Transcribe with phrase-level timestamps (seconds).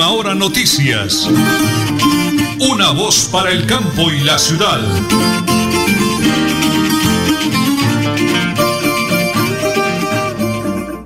[0.00, 1.28] Última Hora Noticias.
[2.72, 4.80] Una voz para el campo y la ciudad.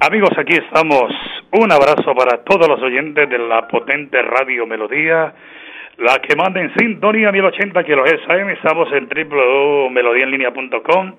[0.00, 1.12] Amigos, aquí estamos.
[1.50, 5.34] Un abrazo para todos los oyentes de la potente Radio Melodía,
[5.98, 8.50] la que manda en sintonía 1080 kHz AM.
[8.50, 11.14] Estamos en www.melodiaenlinea.com,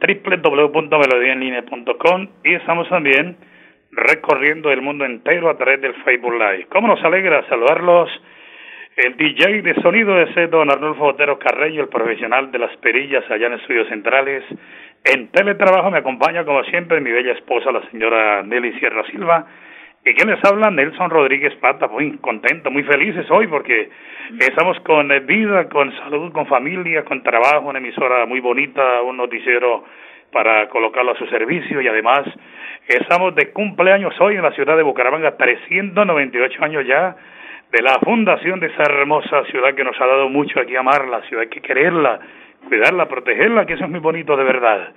[0.00, 3.49] www.melodiaenlinea.com y estamos también
[3.92, 6.66] recorriendo el mundo entero a través del Facebook Live.
[6.70, 8.10] ¿Cómo nos alegra saludarlos?
[8.96, 13.46] El DJ de sonido es don Arnulfo Otero Carreño, el profesional de las perillas allá
[13.46, 14.44] en Estudios Centrales.
[15.04, 19.46] En teletrabajo me acompaña, como siempre, mi bella esposa, la señora Nelly Sierra Silva.
[20.04, 20.70] ¿Y quién les habla?
[20.70, 23.90] Nelson Rodríguez Plata, muy contento, muy felices hoy porque
[24.38, 29.84] estamos con vida, con salud, con familia, con trabajo, una emisora muy bonita, un noticiero
[30.32, 32.22] para colocarlo a su servicio y además
[32.86, 37.16] estamos de cumpleaños hoy en la ciudad de Bucaramanga, 398 años ya
[37.72, 41.42] de la fundación de esa hermosa ciudad que nos ha dado mucho aquí amarla, ciudad
[41.42, 42.20] hay que quererla,
[42.66, 44.92] cuidarla, protegerla, que eso es muy bonito de verdad.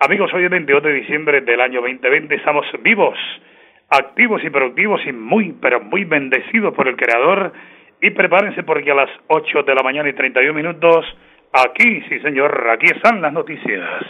[0.00, 3.18] Amigos, hoy es 22 de diciembre del año 2020, estamos vivos,
[3.90, 7.52] activos y productivos y muy, pero muy bendecidos por el Creador.
[8.00, 11.04] Y prepárense porque a las 8 de la mañana y 31 minutos,
[11.52, 14.04] aquí, sí señor, aquí están las noticias.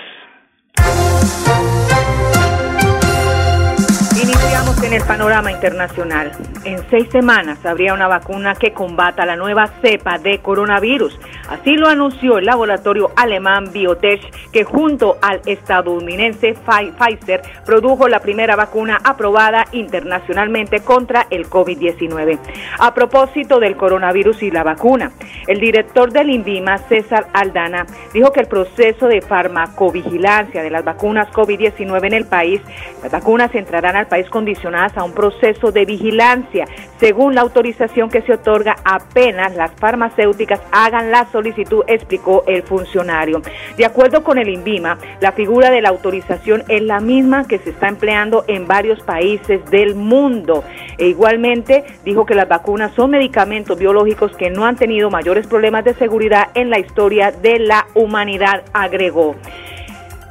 [4.23, 6.33] Iniciamos en el panorama internacional.
[6.65, 11.19] En seis semanas habría una vacuna que combata la nueva cepa de coronavirus.
[11.49, 14.21] Así lo anunció el laboratorio alemán Biotech,
[14.53, 22.39] que junto al estadounidense Pfizer produjo la primera vacuna aprobada internacionalmente contra el COVID-19.
[22.79, 25.13] A propósito del coronavirus y la vacuna,
[25.47, 31.31] el director del INVIMA, César Aldana, dijo que el proceso de farmacovigilancia de las vacunas
[31.33, 32.61] COVID-19 en el país,
[33.03, 36.67] las vacunas entrarán al país condicionadas a un proceso de vigilancia,
[36.99, 43.43] según la autorización que se otorga apenas las farmacéuticas hagan la solicitud, explicó el funcionario.
[43.77, 47.71] De acuerdo con el INVIMA, la figura de la autorización es la misma que se
[47.71, 50.65] está empleando en varios países del mundo.
[50.99, 55.85] E igualmente dijo que las vacunas son medicamentos biológicos que no han tenido mayores problemas
[55.85, 59.37] de seguridad en la historia de la humanidad, agregó.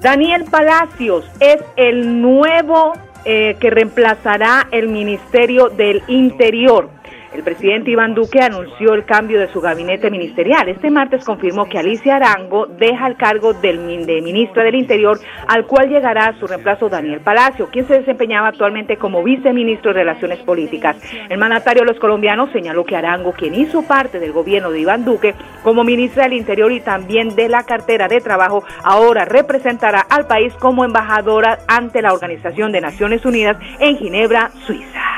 [0.01, 2.93] Daniel Palacios es el nuevo
[3.25, 6.89] eh, que reemplazará el Ministerio del Interior.
[7.37, 10.67] El presidente Iván Duque anunció el cambio de su gabinete ministerial.
[10.69, 15.67] Este martes confirmó que Alicia Arango deja el cargo del, de ministra del Interior, al
[15.67, 20.97] cual llegará su reemplazo Daniel Palacio, quien se desempeñaba actualmente como viceministro de Relaciones Políticas.
[21.29, 25.05] El mandatario de los colombianos señaló que Arango, quien hizo parte del gobierno de Iván
[25.05, 30.25] Duque como ministra del Interior y también de la cartera de trabajo, ahora representará al
[30.25, 35.16] país como embajadora ante la Organización de Naciones Unidas en Ginebra, Suiza.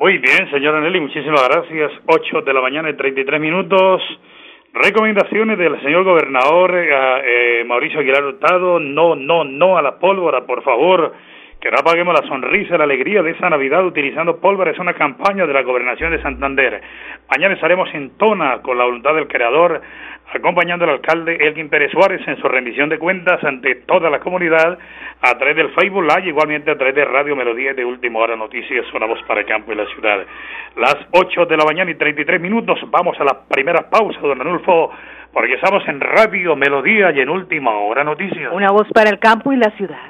[0.00, 1.92] Muy bien, señora Nelly, muchísimas gracias.
[2.06, 4.00] 8 de la mañana y 33 minutos.
[4.72, 6.88] Recomendaciones del señor gobernador eh,
[7.60, 8.80] eh, Mauricio Aguilar Hurtado.
[8.80, 11.12] No, no, no a la pólvora, por favor.
[11.60, 14.70] Que no apaguemos la sonrisa, la alegría de esa Navidad utilizando pólvora.
[14.70, 16.80] Es una campaña de la gobernación de Santander.
[17.30, 19.82] Mañana estaremos en Tona con la voluntad del creador
[20.32, 24.78] acompañando al alcalde Elgin Pérez Suárez en su rendición de cuentas ante toda la comunidad
[25.20, 28.86] a través del Facebook Live, igualmente a través de Radio Melodía de Última Hora Noticias,
[28.94, 30.24] una voz para el campo y la ciudad.
[30.76, 34.92] Las 8 de la mañana y 33 minutos, vamos a la primera pausa, don Anulfo,
[35.32, 38.52] porque estamos en Radio Melodía y en Última Hora Noticias.
[38.52, 40.09] Una voz para el campo y la ciudad.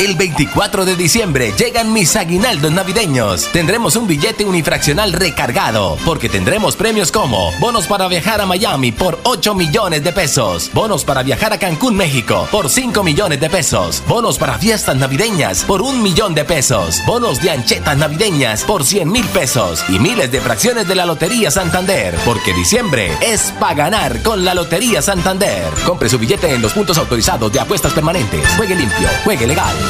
[0.00, 3.46] El 24 de diciembre llegan mis aguinaldos navideños.
[3.52, 9.18] Tendremos un billete unifraccional recargado, porque tendremos premios como bonos para viajar a Miami por
[9.24, 14.02] 8 millones de pesos, bonos para viajar a Cancún, México por 5 millones de pesos,
[14.08, 19.12] bonos para fiestas navideñas por un millón de pesos, bonos de anchetas navideñas por 100
[19.12, 24.22] mil pesos y miles de fracciones de la Lotería Santander, porque diciembre es para ganar
[24.22, 25.62] con la Lotería Santander.
[25.84, 28.48] Compre su billete en los puntos autorizados de apuestas permanentes.
[28.56, 29.89] Juegue limpio, juegue legal.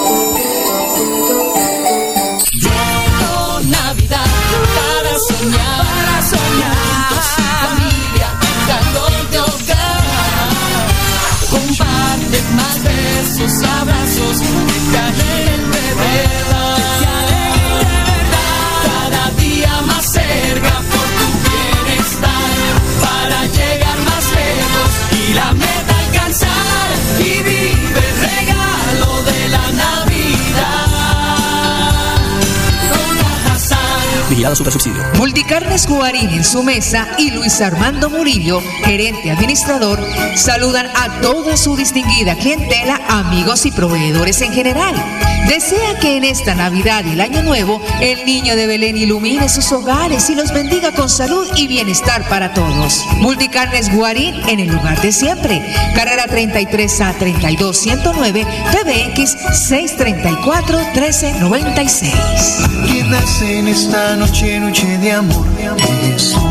[35.19, 39.99] Multicarnes Guarín en su mesa y Luis Armando Murillo, gerente administrador,
[40.35, 44.95] saludan a toda su distinguida clientela, amigos y proveedores en general.
[45.51, 49.69] Desea que en esta Navidad y el Año Nuevo el niño de Belén ilumine sus
[49.73, 53.05] hogares y los bendiga con salud y bienestar para todos.
[53.17, 55.61] Multicarnes Guarín en el lugar de siempre.
[55.93, 59.35] Carrera 33 a 32 109 PBX
[59.67, 62.13] 634 1396.
[62.85, 65.45] ¿Quién nace en esta noche, noche de amor,
[66.13, 66.50] Jesús?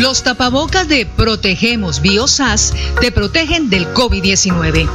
[0.00, 4.88] Los tapabocas de Protegemos Biosas te protegen del COVID-19.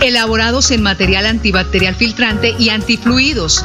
[0.00, 3.64] Elaborados en material antibacterial filtrante y antifluidos,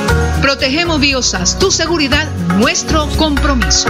[0.41, 2.27] Protegemos Biosas, tu seguridad,
[2.57, 3.89] nuestro compromiso.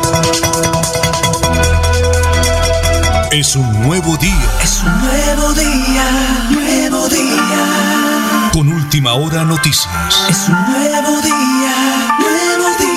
[3.31, 4.49] Es un nuevo día.
[4.61, 6.03] Es un nuevo día,
[6.49, 8.49] nuevo día.
[8.51, 10.27] Con última hora noticias.
[10.29, 12.91] Es un nuevo día, nuevo día.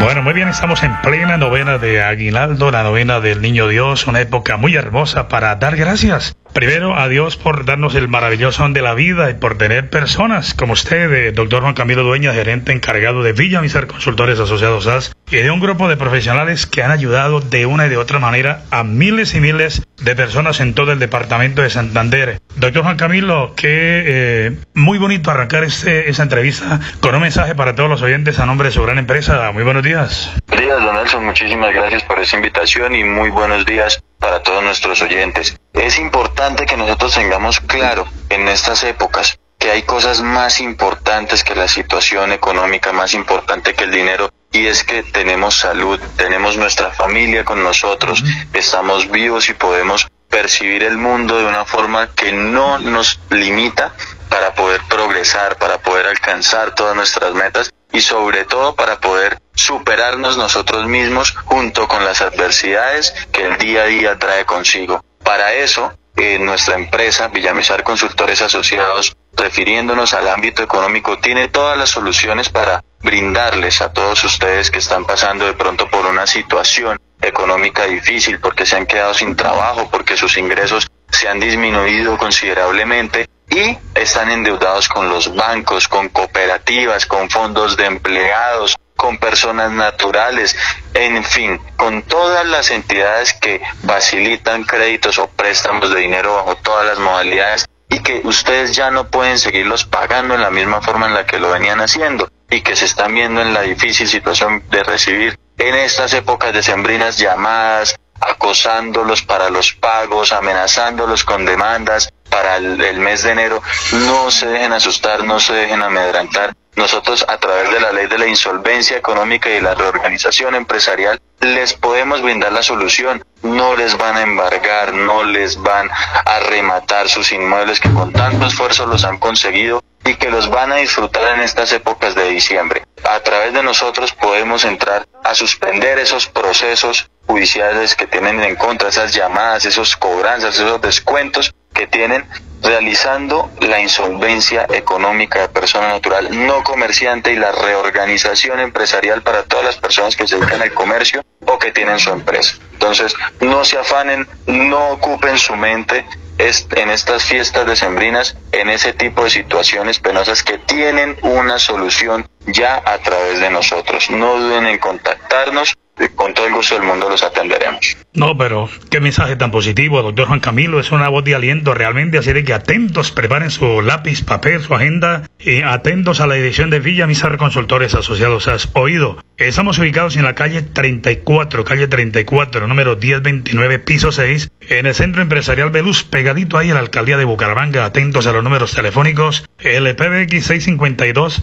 [0.00, 4.20] Bueno, muy bien, estamos en plena novena de Aguinaldo, la novena del Niño Dios, una
[4.20, 6.36] época muy hermosa para dar gracias.
[6.52, 10.54] Primero, a Dios por darnos el maravilloso don de la vida y por tener personas
[10.54, 15.12] como usted, eh, doctor Juan Camilo Dueña, gerente encargado de Villa Misar Consultores Asociados SAS,
[15.30, 18.62] y de un grupo de profesionales que han ayudado de una y de otra manera
[18.70, 22.40] a miles y miles de personas en todo el departamento de Santander.
[22.56, 27.90] Doctor Juan Camilo, qué eh, muy bonito arrancar este, entrevista con un mensaje para todos
[27.90, 29.50] los oyentes a nombre de su gran empresa.
[29.52, 30.32] Muy buenos días.
[30.48, 31.24] Buenos días, don Nelson.
[31.24, 35.56] Muchísimas gracias por esa invitación y muy buenos días para todos nuestros oyentes.
[35.72, 41.54] Es importante que nosotros tengamos claro en estas épocas que hay cosas más importantes que
[41.54, 46.90] la situación económica, más importante que el dinero, y es que tenemos salud, tenemos nuestra
[46.92, 48.22] familia con nosotros,
[48.52, 53.94] estamos vivos y podemos percibir el mundo de una forma que no nos limita
[54.28, 60.36] para poder progresar, para poder alcanzar todas nuestras metas y sobre todo para poder superarnos
[60.36, 65.02] nosotros mismos junto con las adversidades que el día a día trae consigo.
[65.24, 71.90] Para eso, en nuestra empresa, Villamizar Consultores Asociados, refiriéndonos al ámbito económico, tiene todas las
[71.90, 77.84] soluciones para brindarles a todos ustedes que están pasando de pronto por una situación económica
[77.84, 83.78] difícil, porque se han quedado sin trabajo, porque sus ingresos se han disminuido considerablemente y
[83.94, 90.56] están endeudados con los bancos, con cooperativas, con fondos de empleados, con personas naturales,
[90.92, 96.86] en fin, con todas las entidades que facilitan créditos o préstamos de dinero bajo todas
[96.86, 101.14] las modalidades y que ustedes ya no pueden seguirlos pagando en la misma forma en
[101.14, 104.82] la que lo venían haciendo y que se están viendo en la difícil situación de
[104.82, 112.98] recibir en estas épocas decembrinas llamadas, acosándolos para los pagos, amenazándolos con demandas, para el,
[112.98, 116.54] mes de enero, no se dejen asustar, no se dejen amedrentar.
[116.76, 121.74] Nosotros a través de la ley de la insolvencia económica y la reorganización empresarial les
[121.74, 123.24] podemos brindar la solución.
[123.42, 128.46] No les van a embargar, no les van a rematar sus inmuebles que con tanto
[128.46, 132.84] esfuerzo los han conseguido y que los van a disfrutar en estas épocas de diciembre.
[133.04, 138.88] A través de nosotros podemos entrar a suspender esos procesos judiciales que tienen en contra,
[138.88, 142.26] esas llamadas, esos cobranzas, esos descuentos que tienen
[142.62, 149.64] realizando la insolvencia económica de persona natural no comerciante y la reorganización empresarial para todas
[149.64, 152.56] las personas que se dedican al comercio o que tienen su empresa.
[152.72, 156.04] Entonces, no se afanen, no ocupen su mente
[156.38, 162.82] en estas fiestas decembrinas en ese tipo de situaciones penosas que tienen una solución ya
[162.84, 164.10] a través de nosotros.
[164.10, 165.76] No duden en contactarnos
[166.14, 167.96] con todo el gusto del mundo los atenderemos.
[168.14, 170.80] No, pero qué mensaje tan positivo, doctor Juan Camilo.
[170.80, 174.74] Es una voz de aliento realmente, así de que atentos, preparen su lápiz, papel, su
[174.74, 178.48] agenda y atentos a la edición de Villa Mizar Consultores Asociados.
[178.48, 179.22] Has oído.
[179.36, 185.22] Estamos ubicados en la calle 34, calle 34, número 1029, piso 6, en el Centro
[185.22, 187.84] Empresarial Beluz, pegadito ahí a la alcaldía de Bucaramanga.
[187.84, 189.48] Atentos a los números telefónicos.
[189.60, 191.42] El PBX 652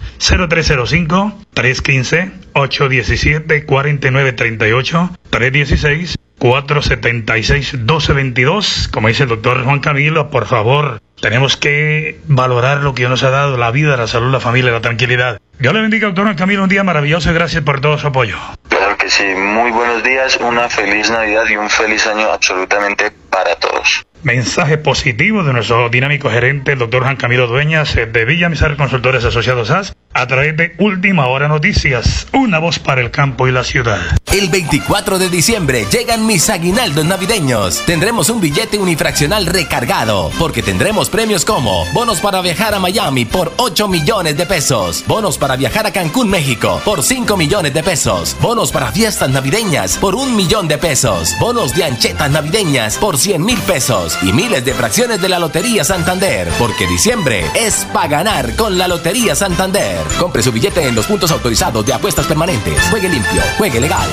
[0.95, 8.89] 0305 315 817 4938 316 476-1222.
[8.91, 13.29] Como dice el doctor Juan Camilo, por favor, tenemos que valorar lo que nos ha
[13.29, 15.39] dado la vida, la salud, la familia, la tranquilidad.
[15.59, 18.35] Dios le bendiga, doctor Juan Camilo, un día maravilloso y gracias por todo su apoyo.
[18.67, 23.53] Claro que sí, muy buenos días, una feliz Navidad y un feliz año absolutamente para
[23.57, 28.75] todos mensaje positivo de nuestro dinámico gerente, el doctor Juan Camilo Dueñas, eh, de Villamizar
[28.75, 33.51] Consultores Asociados AS, a través de Última Hora Noticias, una voz para el campo y
[33.51, 33.99] la ciudad.
[34.33, 37.83] El 24 de diciembre llegan mis aguinaldos navideños.
[37.85, 43.53] Tendremos un billete unifraccional recargado, porque tendremos premios como bonos para viajar a Miami por
[43.57, 48.35] 8 millones de pesos, bonos para viajar a Cancún, México por 5 millones de pesos,
[48.41, 53.43] bonos para fiestas navideñas por un millón de pesos, bonos de anchetas navideñas por 100
[53.43, 58.55] mil pesos y miles de fracciones de la Lotería Santander, porque diciembre es para ganar
[58.55, 59.97] con la Lotería Santander.
[60.19, 62.79] Compre su billete en los puntos autorizados de apuestas permanentes.
[62.91, 64.07] Juegue limpio, juegue legal.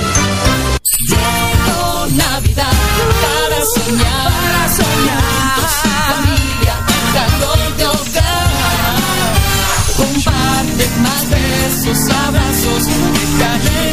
[2.09, 2.09] Para
[3.65, 5.61] soñar, para soñar.
[6.09, 6.73] familia,
[11.29, 13.92] de abrazos,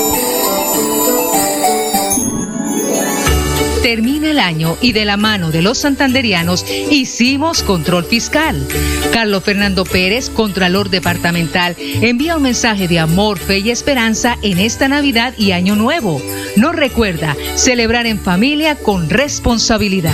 [4.25, 8.67] El año y de la mano de los santanderianos hicimos control fiscal.
[9.11, 14.87] Carlos Fernando Pérez, Contralor Departamental, envía un mensaje de amor, fe y esperanza en esta
[14.87, 16.21] Navidad y Año Nuevo.
[16.55, 20.13] Nos recuerda celebrar en familia con responsabilidad.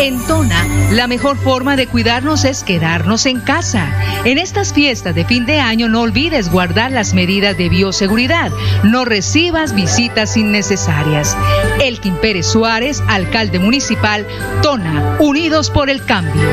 [0.00, 3.92] En Tona, la mejor forma de cuidarnos es quedarnos en casa.
[4.24, 8.52] En estas fiestas de fin de año no olvides guardar las medidas de bioseguridad.
[8.84, 11.36] No recibas visitas innecesarias.
[11.80, 14.24] Elkin Pérez Suárez, alcalde municipal,
[14.62, 16.48] Tona, Unidos por el Cambio.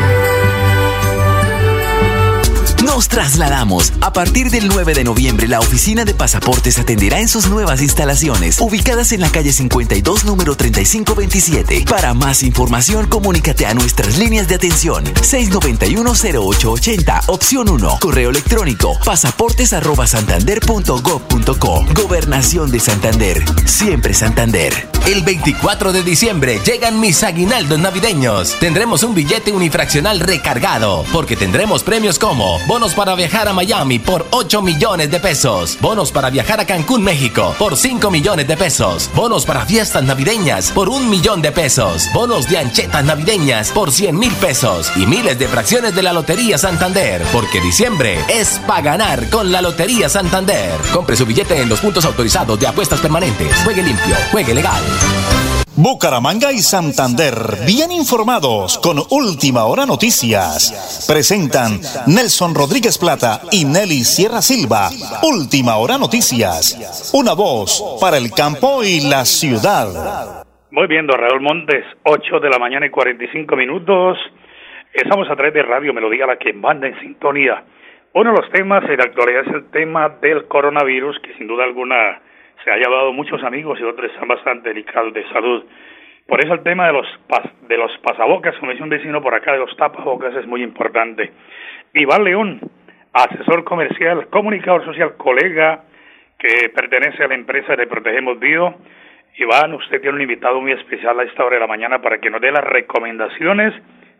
[2.95, 3.91] Nos trasladamos.
[3.99, 8.61] A partir del 9 de noviembre, la oficina de pasaportes atenderá en sus nuevas instalaciones,
[8.61, 11.83] ubicadas en la calle 52, número 3527.
[11.89, 21.85] Para más información, comunícate a nuestras líneas de atención 691-0880, opción 1, correo electrónico pasaportes@santander.gov.co.
[22.01, 23.43] Gobernación de Santander.
[23.65, 24.87] Siempre Santander.
[25.05, 28.55] El 24 de diciembre llegan mis aguinaldos navideños.
[28.61, 34.27] Tendremos un billete unifraccional recargado, porque tendremos premios como bonos para viajar a Miami por
[34.31, 39.09] 8 millones de pesos, bonos para viajar a Cancún, México por 5 millones de pesos,
[39.15, 44.19] bonos para fiestas navideñas por un millón de pesos, bonos de anchetas navideñas por 100
[44.19, 49.29] mil pesos y miles de fracciones de la Lotería Santander, porque diciembre es para ganar
[49.29, 50.79] con la Lotería Santander.
[50.93, 53.55] Compre su billete en los puntos autorizados de apuestas permanentes.
[53.63, 54.83] Juegue limpio, juegue legal.
[55.77, 57.35] Bucaramanga y Santander,
[57.67, 61.03] bien informados con Última Hora Noticias.
[61.03, 64.87] Presentan Nelson Rodríguez Plata y Nelly Sierra Silva.
[65.27, 67.11] Última Hora Noticias.
[67.11, 70.47] Una voz para el campo y la ciudad.
[70.71, 74.17] Muy bien, don Raúl Montes, 8 de la mañana y 45 minutos.
[74.93, 77.63] Estamos a través de Radio Melodía, la que manda en sintonía.
[78.13, 81.65] Uno de los temas en la actualidad es el tema del coronavirus, que sin duda
[81.65, 82.21] alguna
[82.63, 85.65] se ha llevado muchos amigos y otros están bastante delicados de salud.
[86.27, 87.07] Por eso el tema de los
[87.67, 91.31] de los pasabocas, como dice un vecino por acá, de los tapabocas es muy importante.
[91.93, 92.59] Iván León,
[93.13, 95.83] asesor comercial, comunicador social, colega
[96.37, 98.75] que pertenece a la empresa de Protegemos Bio.
[99.37, 102.29] Iván, usted tiene un invitado muy especial a esta hora de la mañana para que
[102.29, 103.73] nos dé las recomendaciones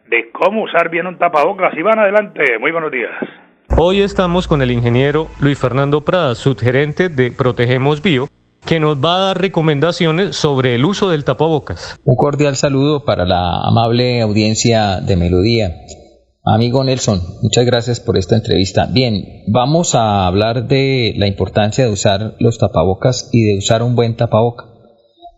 [0.08, 1.76] de cómo usar bien un tapabocas.
[1.76, 3.45] Iván, adelante, muy buenos días.
[3.78, 8.30] Hoy estamos con el ingeniero Luis Fernando Prada, subgerente de Protegemos Bio,
[8.66, 12.00] que nos va a dar recomendaciones sobre el uso del tapabocas.
[12.06, 15.76] Un cordial saludo para la amable audiencia de Melodía.
[16.46, 18.88] Amigo Nelson, muchas gracias por esta entrevista.
[18.90, 23.98] Bien, vamos a hablar de la importancia de usar los tapabocas y de usar un
[23.98, 24.75] buen tapaboca.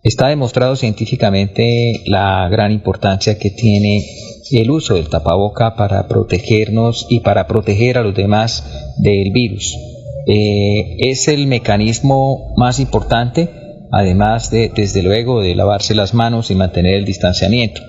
[0.03, 4.05] Está demostrado científicamente la gran importancia que tiene
[4.51, 8.63] el uso del tapaboca para protegernos y para proteger a los demás
[8.97, 9.75] del virus.
[10.27, 13.49] Eh, es el mecanismo más importante,
[13.91, 17.81] además de, desde luego, de lavarse las manos y mantener el distanciamiento.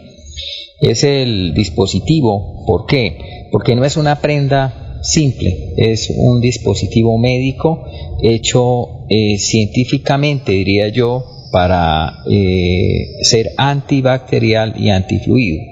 [0.81, 3.49] Es el dispositivo, ¿por qué?
[3.51, 7.85] Porque no es una prenda simple, es un dispositivo médico
[8.23, 15.63] hecho eh, científicamente, diría yo, para eh, ser antibacterial y antifluido.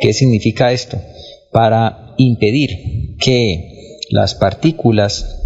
[0.00, 0.98] ¿Qué significa esto?
[1.52, 5.40] Para impedir que las partículas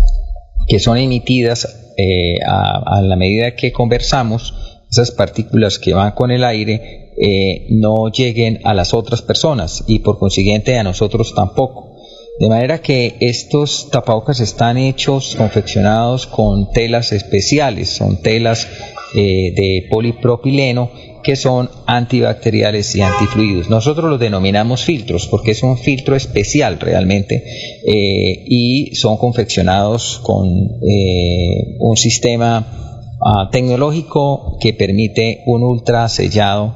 [0.66, 4.54] que son emitidas eh, a, la medida que conversamos,
[4.90, 10.00] esas partículas que van con el aire, eh, no lleguen a las otras personas y
[10.00, 11.96] por consiguiente a nosotros tampoco.
[12.38, 18.68] De manera que estos tapabocas están hechos, confeccionados con telas especiales, son telas
[19.14, 20.90] eh, de polipropileno
[21.22, 23.70] que son antibacteriales y antifluidos.
[23.70, 27.42] Nosotros los denominamos filtros porque es un filtro especial realmente
[27.86, 30.46] eh, y son confeccionados con
[30.86, 36.74] eh, un sistema ah, tecnológico que permite un ultra sellado,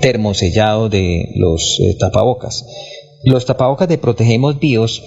[0.00, 2.64] termosellado de los tapabocas.
[3.24, 5.02] Los tapabocas de Protegemos Bios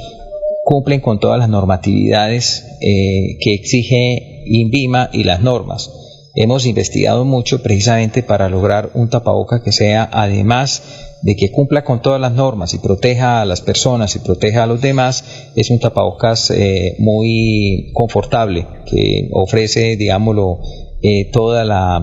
[0.65, 5.89] cumplen con todas las normatividades que exige INVIMA y las normas
[6.35, 10.81] hemos investigado mucho precisamente para lograr un tapaboca que sea, además
[11.21, 14.67] de que cumpla con todas las normas y proteja a las personas y proteja a
[14.67, 15.23] los demás,
[15.55, 20.59] es un tapabocas eh, muy confortable que ofrece, digámoslo,
[21.01, 21.97] eh, toda la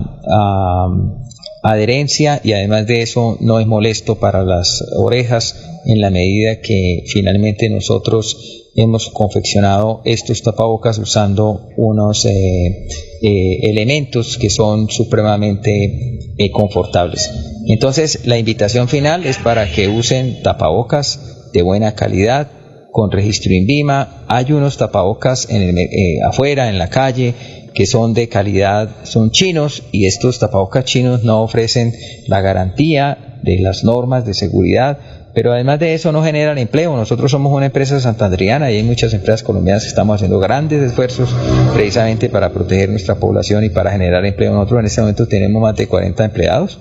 [1.63, 7.03] adherencia y además de eso no es molesto para las orejas en la medida que
[7.07, 12.87] finalmente nosotros hemos confeccionado estos tapabocas usando unos eh,
[13.21, 17.29] eh, elementos que son supremamente eh, confortables.
[17.67, 22.49] Entonces, la invitación final es para que usen tapabocas de buena calidad,
[22.91, 24.25] con registro INVIMA.
[24.27, 25.77] Hay unos tapabocas en
[26.25, 27.33] afuera, en la calle,
[27.81, 31.91] que son de calidad, son chinos y estos tapabocas chinos no ofrecen
[32.27, 34.99] la garantía de las normas de seguridad
[35.33, 36.95] pero además de eso no generan empleo.
[36.95, 41.33] Nosotros somos una empresa santandriana y hay muchas empresas colombianas que estamos haciendo grandes esfuerzos
[41.73, 44.53] precisamente para proteger nuestra población y para generar empleo.
[44.53, 46.79] Nosotros en este momento tenemos más de 40 empleados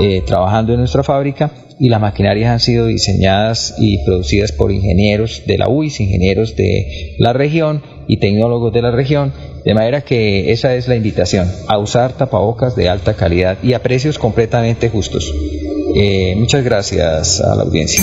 [0.00, 5.42] eh, trabajando en nuestra fábrica y las maquinarias han sido diseñadas y producidas por ingenieros
[5.46, 9.32] de la UIS, ingenieros de la región y tecnólogos de la región,
[9.64, 13.82] de manera que esa es la invitación, a usar tapabocas de alta calidad y a
[13.82, 15.32] precios completamente justos.
[15.94, 18.02] Eh, muchas gracias a la audiencia.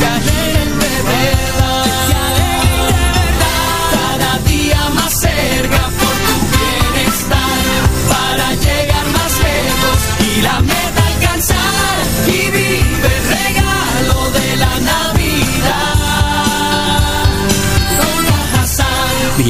[0.00, 0.47] Calle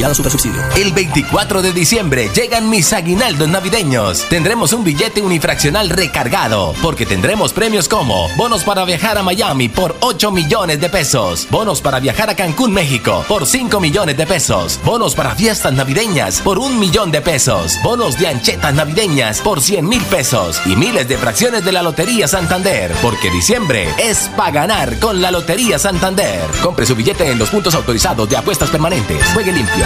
[0.09, 0.61] Vigilado Subsidio.
[0.75, 4.25] El 24 de diciembre llegan mis aguinaldos navideños.
[4.29, 9.95] Tendremos un billete unifraccional recargado, porque tendremos premios como bonos para viajar a Miami por
[9.99, 14.79] 8 millones de pesos, bonos para viajar a Cancún, México por 5 millones de pesos,
[14.83, 19.87] bonos para fiestas navideñas por un millón de pesos, bonos de anchetas navideñas por 100
[19.87, 24.99] mil pesos y miles de fracciones de la Lotería Santander, porque diciembre es para ganar
[24.99, 26.41] con la Lotería Santander.
[26.61, 29.23] Compre su billete en los puntos autorizados de apuestas permanentes.
[29.33, 29.85] Juegue limpio,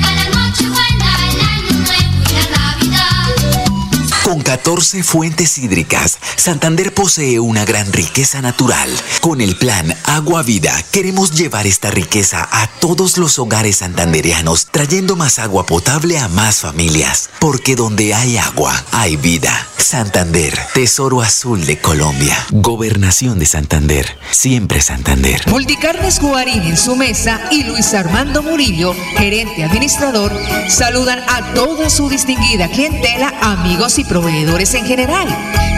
[4.31, 8.89] Con 14 fuentes hídricas, Santander posee una gran riqueza natural.
[9.19, 15.17] Con el plan Agua Vida, queremos llevar esta riqueza a todos los hogares santandereanos, trayendo
[15.17, 17.29] más agua potable a más familias.
[17.41, 19.67] Porque donde hay agua, hay vida.
[19.77, 22.37] Santander, Tesoro Azul de Colombia.
[22.51, 25.41] Gobernación de Santander, siempre Santander.
[25.47, 30.31] Multicarnes Guarín en su mesa y Luis Armando Murillo, gerente administrador,
[30.69, 35.27] saludan a toda su distinguida clientela, amigos y proveedores en general.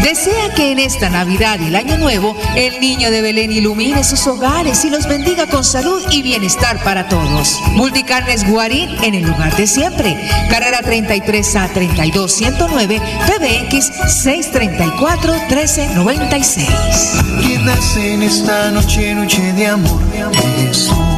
[0.02, 4.28] Desea que en esta Navidad y el Año Nuevo el niño de Belén ilumine sus
[4.28, 7.62] hogares y los bendiga con salud y bienestar para todos.
[7.72, 10.18] Multicarnes Guarín en el lugar de siempre.
[10.50, 16.68] Carrera 33 a 32 109 PBX 634 1396.
[17.42, 20.02] Quédase en esta noche, noche de amor,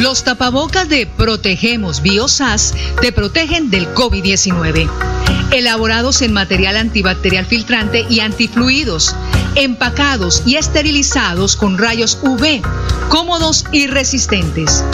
[0.00, 5.15] Los tapabocas de Protegemos Biosas te protegen del COVID-19.
[5.52, 9.14] Elaborados en material antibacterial filtrante y antifluidos,
[9.54, 12.62] empacados y esterilizados con rayos UV,
[13.08, 14.84] cómodos y resistentes.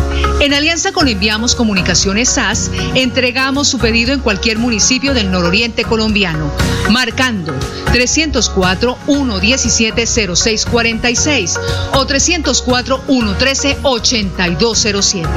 [0.40, 6.50] En alianza con Enviamos Comunicaciones SAS, entregamos su pedido en cualquier municipio del nororiente colombiano,
[6.90, 7.54] marcando
[7.92, 11.58] 304 117 0646
[11.94, 15.28] o 304 113 8207.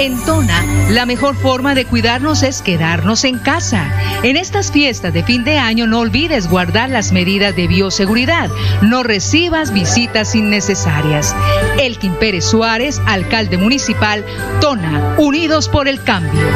[0.00, 3.92] En Tona, la mejor forma de cuidarnos es quedarnos en casa.
[4.22, 8.48] En estas fiestas de fin de año no olvides guardar las medidas de bioseguridad.
[8.80, 11.36] No recibas visitas innecesarias.
[11.78, 14.24] Elkin Pérez Suárez, alcalde municipal,
[14.62, 16.46] Tona, Unidos por el Cambio.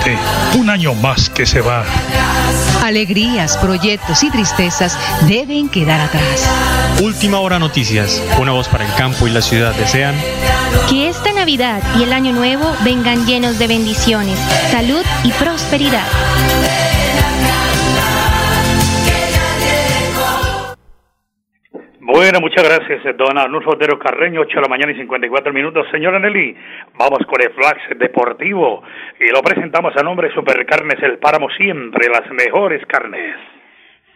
[0.00, 1.84] 2020, un año más que se va.
[2.82, 4.96] Alegrías, proyectos y tristezas
[5.28, 6.48] deben quedar atrás.
[7.02, 8.22] Última hora noticias.
[8.38, 10.14] Una voz para el campo y la ciudad desean
[10.88, 14.38] Que esta Navidad y el Año Nuevo vengan llenos de bendiciones,
[14.70, 16.06] salud y prosperidad.
[22.20, 25.86] Bueno, muchas gracias, eh, don Arnulfo Otero Carreño, 8 de la mañana y 54 minutos.
[25.90, 26.54] Señora Nelly,
[26.98, 28.82] vamos con el flash deportivo
[29.18, 33.36] y lo presentamos a nombre de Supercarnes El Páramo, siempre las mejores carnes.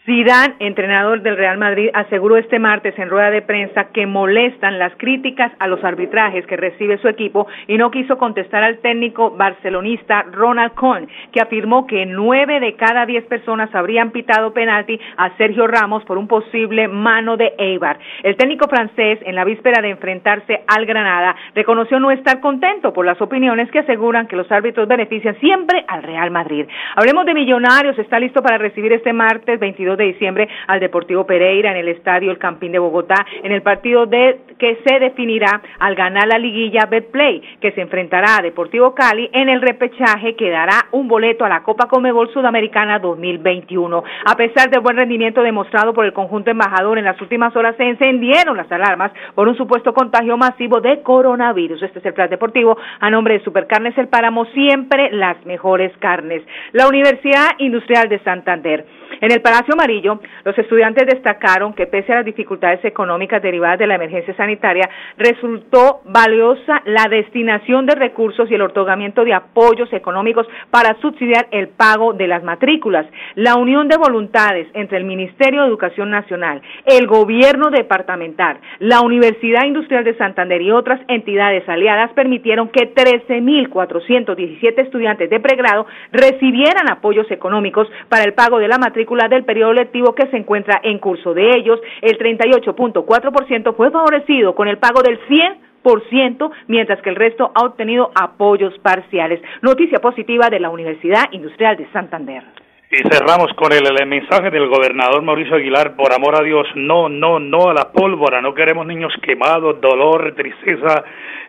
[0.07, 4.95] Zidane, entrenador del Real Madrid, aseguró este martes en rueda de prensa que molestan las
[4.97, 10.27] críticas a los arbitrajes que recibe su equipo y no quiso contestar al técnico barcelonista
[10.31, 15.67] Ronald Koeman, que afirmó que nueve de cada diez personas habrían pitado penalti a Sergio
[15.67, 17.99] Ramos por un posible mano de Eibar.
[18.23, 23.07] El técnico francés, en la víspera de enfrentarse al Granada, reconoció no estar contento por
[23.07, 26.67] las opiniones que aseguran que los árbitros benefician siempre al Real Madrid.
[26.95, 31.71] Hablemos de Millonarios, está listo para recibir este martes 22 de diciembre al Deportivo Pereira
[31.71, 35.95] en el Estadio El Campín de Bogotá en el partido de que se definirá al
[35.95, 40.87] ganar la liguilla Betplay que se enfrentará a Deportivo Cali en el repechaje que dará
[40.93, 44.03] un boleto a la Copa Comebol Sudamericana 2021.
[44.27, 47.85] A pesar del buen rendimiento demostrado por el conjunto embajador en las últimas horas se
[47.85, 51.83] encendieron las alarmas por un supuesto contagio masivo de coronavirus.
[51.83, 56.43] Este es el plan deportivo a nombre de Supercarnes El Páramo, siempre las mejores carnes.
[56.73, 58.87] La Universidad Industrial de Santander
[59.25, 63.87] En el Palacio Amarillo, los estudiantes destacaron que pese a las dificultades económicas derivadas de
[63.87, 70.47] la emergencia sanitaria, resultó valiosa la destinación de recursos y el otorgamiento de apoyos económicos
[70.71, 73.07] para subsidiar el pago de las matrículas.
[73.35, 79.65] La unión de voluntades entre el Ministerio de Educación Nacional, el gobierno departamental, la Universidad
[79.65, 87.31] Industrial de Santander y otras entidades aliadas permitieron que 13.417 estudiantes de pregrado recibieran apoyos
[87.31, 91.35] económicos para el pago de la matrícula del periodo lectivo que se encuentra en curso.
[91.35, 97.53] De ellos, el 38.4% fue favorecido con el pago del 100% mientras que el resto
[97.55, 99.41] ha obtenido apoyos parciales.
[99.63, 102.64] Noticia positiva de la Universidad Industrial de Santander.
[102.95, 107.41] Y cerramos con el, mensaje del gobernador Mauricio Aguilar, por amor a Dios, no, no,
[107.41, 111.03] no a la pólvora, no queremos niños quemados, dolor, tristeza,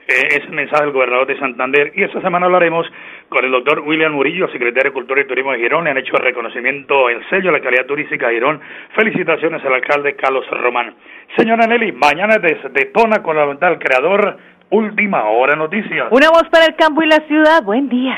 [0.08, 1.92] eh, es el mensaje del gobernador de Santander.
[1.94, 2.88] Y esta semana hablaremos
[3.30, 5.84] con el doctor William Murillo, secretario de Cultura y Turismo de Girón.
[5.84, 8.60] Le han hecho reconocimiento, el sello de la calidad turística de Girón.
[8.96, 10.96] Felicitaciones al alcalde Carlos Román.
[11.38, 14.38] Señora Nelly, mañana desde Tona con la del creador,
[14.72, 16.08] Última Hora Noticias.
[16.10, 17.62] Una voz para el campo y la ciudad.
[17.62, 18.18] Buen día.